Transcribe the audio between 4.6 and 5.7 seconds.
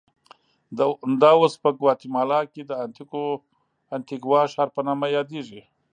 په نامه یادېږي.